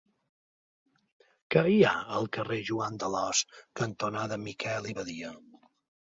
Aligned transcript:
Què 1.55 1.61
hi 1.71 1.75
ha 1.89 1.91
al 2.19 2.25
carrer 2.37 2.57
Joan 2.69 2.97
d'Alòs 3.03 3.41
cantonada 3.81 4.39
Miquel 4.47 4.89
i 4.93 4.97
Badia? 5.01 5.31